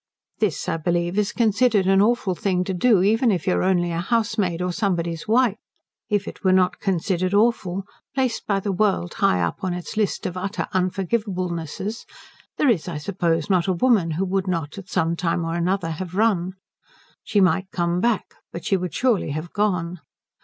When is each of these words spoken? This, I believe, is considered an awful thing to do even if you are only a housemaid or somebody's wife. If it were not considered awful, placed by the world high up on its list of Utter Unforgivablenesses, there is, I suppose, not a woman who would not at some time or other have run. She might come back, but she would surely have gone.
This, 0.39 0.67
I 0.67 0.77
believe, 0.77 1.15
is 1.19 1.31
considered 1.31 1.85
an 1.85 2.01
awful 2.01 2.33
thing 2.33 2.63
to 2.63 2.73
do 2.73 3.03
even 3.03 3.29
if 3.29 3.45
you 3.45 3.53
are 3.53 3.61
only 3.61 3.91
a 3.91 3.99
housemaid 4.01 4.59
or 4.59 4.73
somebody's 4.73 5.27
wife. 5.27 5.59
If 6.09 6.27
it 6.27 6.43
were 6.43 6.51
not 6.53 6.79
considered 6.79 7.35
awful, 7.35 7.83
placed 8.15 8.47
by 8.47 8.61
the 8.61 8.71
world 8.71 9.13
high 9.13 9.41
up 9.43 9.63
on 9.63 9.75
its 9.75 9.95
list 9.95 10.25
of 10.25 10.35
Utter 10.35 10.67
Unforgivablenesses, 10.73 12.05
there 12.57 12.67
is, 12.67 12.87
I 12.87 12.97
suppose, 12.97 13.47
not 13.47 13.67
a 13.67 13.73
woman 13.73 14.09
who 14.09 14.25
would 14.25 14.47
not 14.47 14.79
at 14.79 14.89
some 14.89 15.15
time 15.15 15.45
or 15.45 15.69
other 15.69 15.91
have 15.91 16.15
run. 16.15 16.53
She 17.23 17.39
might 17.39 17.69
come 17.69 17.99
back, 18.01 18.33
but 18.51 18.65
she 18.65 18.77
would 18.77 18.95
surely 18.95 19.29
have 19.29 19.53
gone. 19.53 19.99